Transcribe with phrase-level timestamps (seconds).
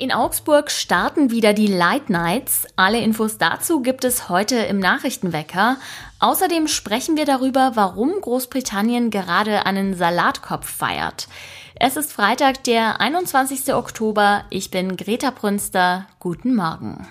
[0.00, 2.66] In Augsburg starten wieder die Light Nights.
[2.74, 5.76] Alle Infos dazu gibt es heute im Nachrichtenwecker.
[6.20, 11.28] Außerdem sprechen wir darüber, warum Großbritannien gerade einen Salatkopf feiert.
[11.74, 13.74] Es ist Freitag, der 21.
[13.74, 14.44] Oktober.
[14.48, 16.06] Ich bin Greta Brünster.
[16.18, 17.06] Guten Morgen.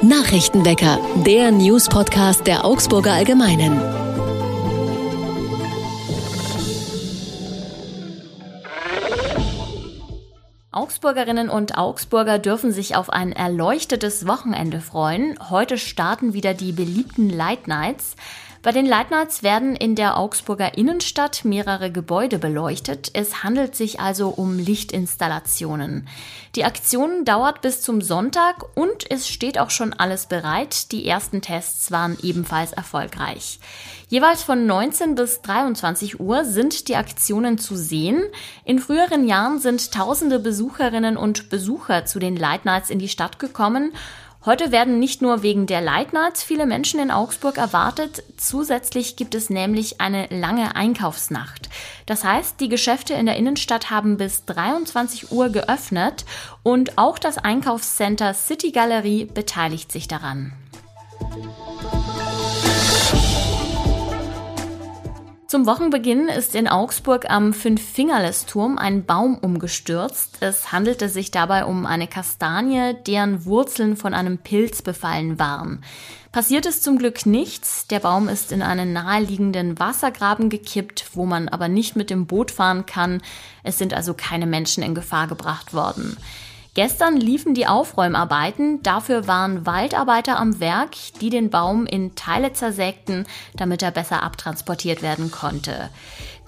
[0.00, 4.07] Nachrichtenwecker, der News-Podcast der Augsburger Allgemeinen.
[10.88, 15.38] Augsburgerinnen und Augsburger dürfen sich auf ein erleuchtetes Wochenende freuen.
[15.50, 18.16] Heute starten wieder die beliebten Light Nights.
[18.60, 23.10] Bei den Nights werden in der Augsburger Innenstadt mehrere Gebäude beleuchtet.
[23.14, 26.08] Es handelt sich also um Lichtinstallationen.
[26.56, 30.90] Die Aktion dauert bis zum Sonntag und es steht auch schon alles bereit.
[30.90, 33.60] Die ersten Tests waren ebenfalls erfolgreich.
[34.08, 38.24] Jeweils von 19 bis 23 Uhr sind die Aktionen zu sehen.
[38.64, 43.92] In früheren Jahren sind tausende Besucherinnen und Besucher zu den Nights in die Stadt gekommen.
[44.46, 49.50] Heute werden nicht nur wegen der Light viele Menschen in Augsburg erwartet, zusätzlich gibt es
[49.50, 51.68] nämlich eine lange Einkaufsnacht.
[52.06, 56.24] Das heißt, die Geschäfte in der Innenstadt haben bis 23 Uhr geöffnet
[56.62, 60.52] und auch das Einkaufscenter City Galerie beteiligt sich daran.
[65.48, 70.36] Zum Wochenbeginn ist in Augsburg am Fünffingerlesturm ein Baum umgestürzt.
[70.40, 75.82] Es handelte sich dabei um eine Kastanie, deren Wurzeln von einem Pilz befallen waren.
[76.32, 77.86] Passiert ist zum Glück nichts.
[77.86, 82.50] Der Baum ist in einen naheliegenden Wassergraben gekippt, wo man aber nicht mit dem Boot
[82.50, 83.22] fahren kann.
[83.62, 86.18] Es sind also keine Menschen in Gefahr gebracht worden.
[86.74, 93.26] Gestern liefen die Aufräumarbeiten, dafür waren Waldarbeiter am Werk, die den Baum in Teile zersägten,
[93.56, 95.90] damit er besser abtransportiert werden konnte.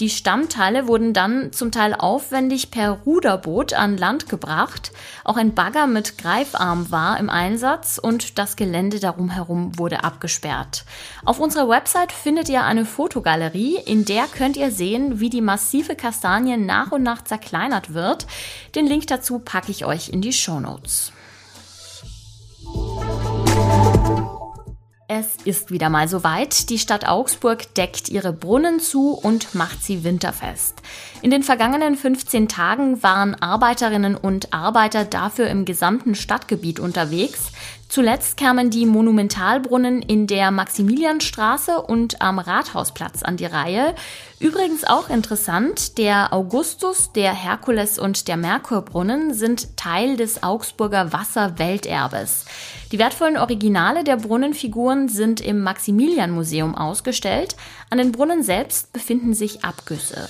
[0.00, 4.92] Die Stammteile wurden dann zum Teil aufwendig per Ruderboot an Land gebracht.
[5.24, 10.86] Auch ein Bagger mit Greifarm war im Einsatz und das Gelände darum herum wurde abgesperrt.
[11.26, 15.94] Auf unserer Website findet ihr eine Fotogalerie, in der könnt ihr sehen, wie die massive
[15.96, 18.26] Kastanie nach und nach zerkleinert wird.
[18.74, 21.12] Den Link dazu packe ich euch in die Show Notes.
[25.12, 26.70] Es ist wieder mal soweit.
[26.70, 30.80] Die Stadt Augsburg deckt ihre Brunnen zu und macht sie winterfest.
[31.20, 37.50] In den vergangenen 15 Tagen waren Arbeiterinnen und Arbeiter dafür im gesamten Stadtgebiet unterwegs.
[37.90, 43.96] Zuletzt kamen die Monumentalbrunnen in der Maximilianstraße und am Rathausplatz an die Reihe.
[44.38, 52.44] Übrigens auch interessant, der Augustus, der Herkules und der Merkurbrunnen sind Teil des Augsburger Wasserwelterbes.
[52.92, 57.56] Die wertvollen Originale der Brunnenfiguren sind im Maximilianmuseum ausgestellt.
[57.90, 60.28] An den Brunnen selbst befinden sich Abgüsse.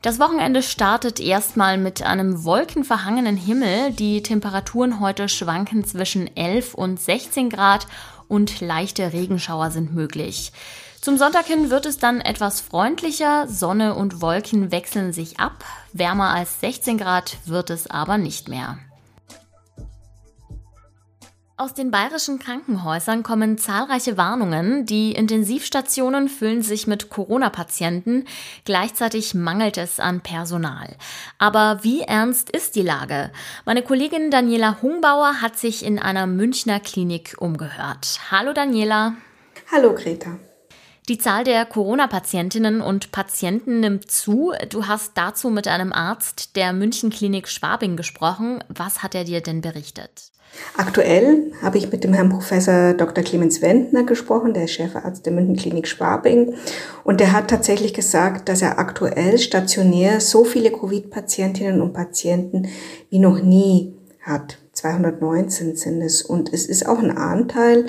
[0.00, 3.90] Das Wochenende startet erstmal mit einem wolkenverhangenen Himmel.
[3.92, 7.88] Die Temperaturen heute schwanken zwischen 11 und 16 Grad
[8.28, 10.52] und leichte Regenschauer sind möglich.
[11.00, 13.48] Zum Sonntag hin wird es dann etwas freundlicher.
[13.48, 15.64] Sonne und Wolken wechseln sich ab.
[15.92, 18.78] Wärmer als 16 Grad wird es aber nicht mehr.
[21.60, 24.86] Aus den bayerischen Krankenhäusern kommen zahlreiche Warnungen.
[24.86, 28.26] Die Intensivstationen füllen sich mit Corona-Patienten.
[28.64, 30.94] Gleichzeitig mangelt es an Personal.
[31.36, 33.32] Aber wie ernst ist die Lage?
[33.64, 38.20] Meine Kollegin Daniela Hungbauer hat sich in einer Münchner Klinik umgehört.
[38.30, 39.14] Hallo Daniela.
[39.72, 40.38] Hallo Greta.
[41.08, 44.52] Die Zahl der Corona-Patientinnen und Patienten nimmt zu.
[44.68, 48.62] Du hast dazu mit einem Arzt der München Klinik Schwabing gesprochen.
[48.68, 50.30] Was hat er dir denn berichtet?
[50.76, 53.24] Aktuell habe ich mit dem Herrn Professor Dr.
[53.24, 56.54] Clemens Wendner gesprochen, der ist Chefarzt der Münchenklinik Schwabing.
[57.04, 62.68] Und der hat tatsächlich gesagt, dass er aktuell stationär so viele Covid-Patientinnen und Patienten
[63.08, 64.58] wie noch nie hat.
[64.74, 66.20] 219 sind es.
[66.20, 67.86] Und es ist auch ein Anteil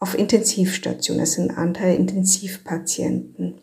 [0.00, 1.22] auf Intensivstationen.
[1.22, 3.60] Es sind Anteil Intensivpatienten.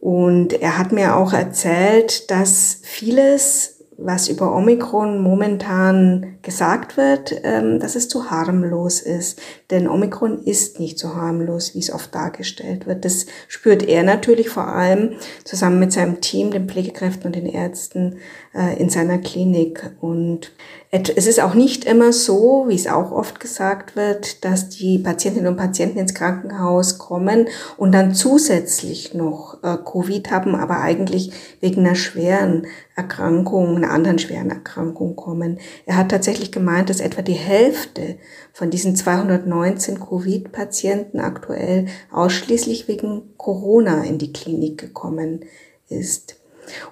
[0.00, 7.78] Und er hat mir auch erzählt, dass vieles was über Omikron momentan gesagt wird, ähm,
[7.78, 9.38] dass es zu harmlos ist.
[9.70, 13.04] Denn Omikron ist nicht so harmlos, wie es oft dargestellt wird.
[13.04, 18.16] Das spürt er natürlich vor allem zusammen mit seinem Team, den Pflegekräften und den Ärzten
[18.54, 19.90] äh, in seiner Klinik.
[20.00, 20.52] Und
[20.90, 25.50] es ist auch nicht immer so, wie es auch oft gesagt wird, dass die Patientinnen
[25.50, 31.30] und Patienten ins Krankenhaus kommen und dann zusätzlich noch äh, Covid haben, aber eigentlich
[31.60, 32.66] wegen einer schweren
[32.96, 35.58] Erkrankung, einer anderen schweren Erkrankung kommen.
[35.84, 38.16] Er hat tatsächlich tatsächlich gemeint, dass etwa die Hälfte
[38.52, 45.44] von diesen 219 Covid-Patienten aktuell ausschließlich wegen Corona in die Klinik gekommen
[45.88, 46.36] ist.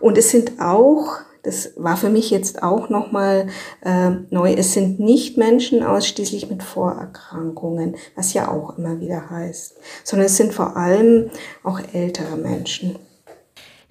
[0.00, 3.46] Und es sind auch das war für mich jetzt auch nochmal
[3.84, 4.52] äh, neu.
[4.54, 10.36] Es sind nicht Menschen ausschließlich mit Vorerkrankungen, was ja auch immer wieder heißt, sondern es
[10.36, 11.30] sind vor allem
[11.62, 12.98] auch ältere Menschen.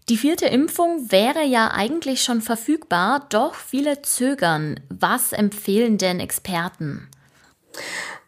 [0.08, 4.80] Die vierte Impfung wäre ja eigentlich schon verfügbar, doch viele zögern.
[4.90, 7.10] Was empfehlen denn Experten?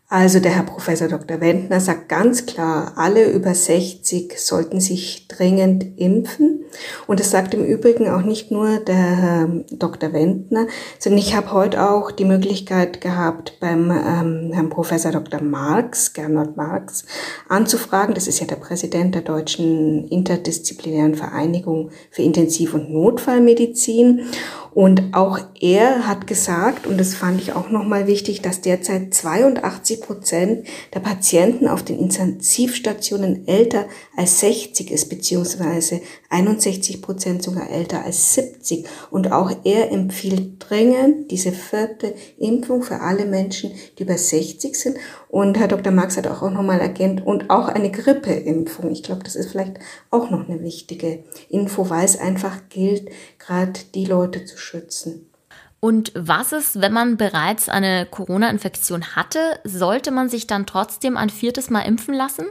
[0.10, 1.42] Also der Herr Professor Dr.
[1.42, 6.62] Wendner sagt ganz klar, alle über 60 sollten sich dringend impfen.
[7.08, 10.14] Und es sagt im Übrigen auch nicht nur der Herr Dr.
[10.14, 10.68] Wendner,
[10.98, 15.42] sondern ich habe heute auch die Möglichkeit gehabt, beim ähm, Herrn Professor Dr.
[15.42, 17.04] Marx, Gernot Marx,
[17.50, 18.16] anzufragen.
[18.16, 24.22] Das ist ja der Präsident der Deutschen Interdisziplinären Vereinigung für Intensiv- und Notfallmedizin.
[24.78, 30.02] Und auch er hat gesagt, und das fand ich auch nochmal wichtig, dass derzeit 82
[30.02, 38.06] Prozent der Patienten auf den Intensivstationen älter als 60 ist, beziehungsweise 61 Prozent sogar älter
[38.06, 38.86] als 70.
[39.10, 44.98] Und auch er empfiehlt dringend diese vierte Impfung für alle Menschen, die über 60 sind.
[45.30, 45.92] Und Herr Dr.
[45.92, 48.92] Marx hat auch nochmal ergänzt, und auch eine Grippeimpfung.
[48.92, 49.80] Ich glaube, das ist vielleicht
[50.10, 53.10] auch noch eine wichtige Info, weil es einfach gilt,
[53.40, 55.30] gerade die Leute zu schützen.
[55.80, 59.60] Und was ist, wenn man bereits eine Corona-Infektion hatte?
[59.64, 62.46] Sollte man sich dann trotzdem ein viertes Mal impfen lassen?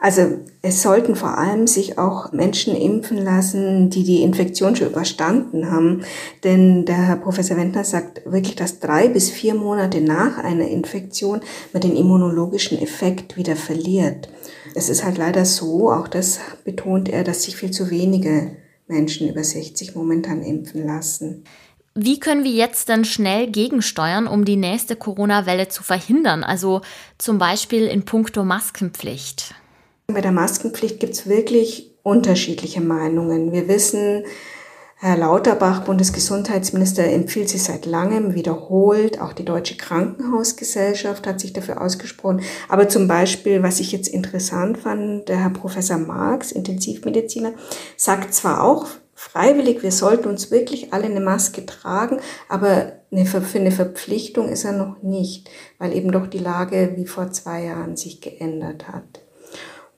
[0.00, 5.72] Also es sollten vor allem sich auch Menschen impfen lassen, die die Infektion schon überstanden
[5.72, 6.04] haben.
[6.44, 11.40] Denn der Herr Professor Wendner sagt wirklich, dass drei bis vier Monate nach einer Infektion
[11.72, 14.28] man den immunologischen Effekt wieder verliert.
[14.76, 18.52] Es ist halt leider so, auch das betont er, dass sich viel zu wenige
[18.86, 21.42] Menschen über 60 momentan impfen lassen.
[21.96, 26.44] Wie können wir jetzt denn schnell gegensteuern, um die nächste Corona-Welle zu verhindern?
[26.44, 26.82] Also
[27.18, 29.56] zum Beispiel in puncto Maskenpflicht.
[30.10, 33.52] Bei der Maskenpflicht gibt es wirklich unterschiedliche Meinungen.
[33.52, 34.24] Wir wissen,
[34.96, 39.20] Herr Lauterbach, Bundesgesundheitsminister, empfiehlt sie seit langem wiederholt.
[39.20, 42.40] Auch die Deutsche Krankenhausgesellschaft hat sich dafür ausgesprochen.
[42.70, 47.52] Aber zum Beispiel, was ich jetzt interessant fand, der Herr Professor Marx, Intensivmediziner,
[47.98, 52.18] sagt zwar auch freiwillig, wir sollten uns wirklich alle eine Maske tragen,
[52.48, 57.30] aber für eine Verpflichtung ist er noch nicht, weil eben doch die Lage wie vor
[57.30, 59.27] zwei Jahren sich geändert hat.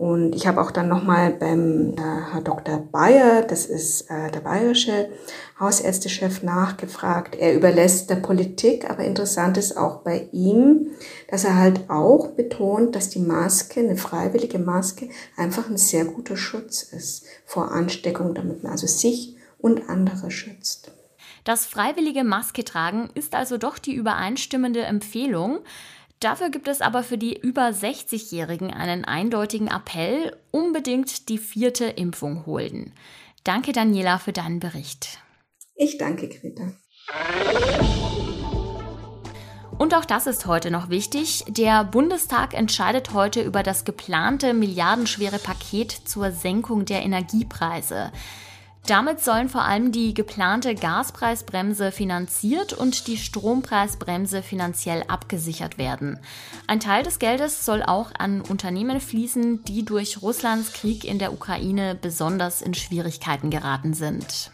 [0.00, 2.78] Und ich habe auch dann nochmal beim äh, Herr Dr.
[2.78, 5.10] Bayer, das ist äh, der bayerische
[5.60, 7.36] Hausärztechef, nachgefragt.
[7.38, 10.92] Er überlässt der Politik, aber interessant ist auch bei ihm,
[11.28, 16.38] dass er halt auch betont, dass die Maske, eine freiwillige Maske, einfach ein sehr guter
[16.38, 20.92] Schutz ist vor Ansteckung, damit man also sich und andere schützt.
[21.44, 25.58] Das freiwillige Maske tragen ist also doch die übereinstimmende Empfehlung.
[26.20, 32.44] Dafür gibt es aber für die über 60-Jährigen einen eindeutigen Appell, unbedingt die vierte Impfung
[32.44, 32.92] holen.
[33.42, 35.18] Danke Daniela für deinen Bericht.
[35.76, 36.74] Ich danke Greta.
[39.78, 41.42] Und auch das ist heute noch wichtig.
[41.48, 48.12] Der Bundestag entscheidet heute über das geplante milliardenschwere Paket zur Senkung der Energiepreise.
[48.86, 56.18] Damit sollen vor allem die geplante Gaspreisbremse finanziert und die Strompreisbremse finanziell abgesichert werden.
[56.66, 61.32] Ein Teil des Geldes soll auch an Unternehmen fließen, die durch Russlands Krieg in der
[61.32, 64.50] Ukraine besonders in Schwierigkeiten geraten sind.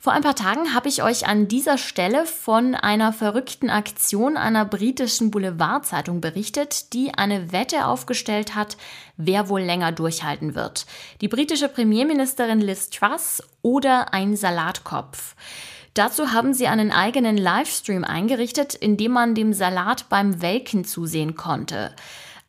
[0.00, 4.64] Vor ein paar Tagen habe ich euch an dieser Stelle von einer verrückten Aktion einer
[4.64, 8.76] britischen Boulevardzeitung berichtet, die eine Wette aufgestellt hat,
[9.16, 10.86] wer wohl länger durchhalten wird.
[11.20, 15.34] Die britische Premierministerin Liz Truss oder ein Salatkopf.
[15.94, 21.34] Dazu haben sie einen eigenen Livestream eingerichtet, in dem man dem Salat beim Welken zusehen
[21.34, 21.92] konnte.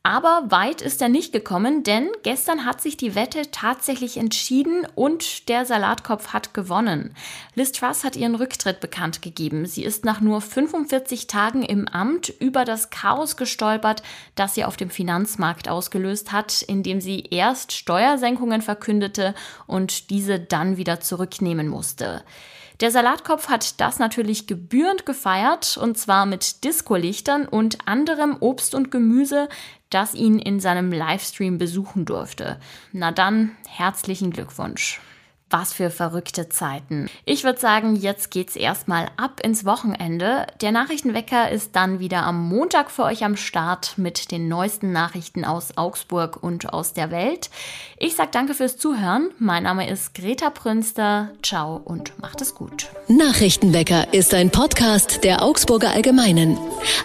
[0.02, 5.50] Aber weit ist er nicht gekommen, denn gestern hat sich die Wette tatsächlich entschieden und
[5.50, 7.14] der Salatkopf hat gewonnen.
[7.54, 9.66] Liz Truss hat ihren Rücktritt bekannt gegeben.
[9.66, 14.02] Sie ist nach nur 45 Tagen im Amt über das Chaos gestolpert,
[14.36, 19.36] das sie auf dem Finanzmarkt ausgelöst hat, indem sie erst Steuersenkungen verkündete
[19.68, 22.24] und diese dann wieder zurücknehmen musste.
[22.80, 28.90] Der Salatkopf hat das natürlich gebührend gefeiert, und zwar mit Discolichtern und anderem Obst und
[28.90, 29.50] Gemüse,
[29.90, 32.58] das ihn in seinem Livestream besuchen durfte.
[32.94, 35.02] Na dann, herzlichen Glückwunsch.
[35.50, 37.10] Was für verrückte Zeiten.
[37.26, 40.46] Ich würde sagen, jetzt geht's erstmal ab ins Wochenende.
[40.62, 45.46] Der Nachrichtenwecker ist dann wieder am Montag für euch am Start mit den neuesten Nachrichten
[45.46, 47.50] aus Augsburg und aus der Welt.
[47.98, 49.32] Ich sag danke fürs Zuhören.
[49.40, 51.32] Mein Name ist Greta Prünster.
[51.42, 52.86] Ciao und macht es gut.
[53.08, 56.60] Nachrichtenwecker ist ein Podcast der Augsburger Allgemeinen.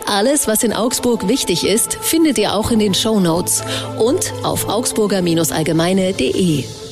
[0.06, 3.64] Alles, was in Augsburg wichtig ist, findet ihr auch in den Show Notes
[3.98, 6.83] und auf augsburger-allgemeine.de.